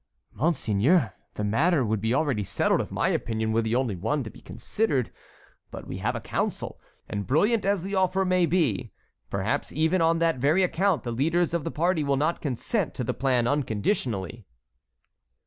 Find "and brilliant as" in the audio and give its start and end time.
7.07-7.83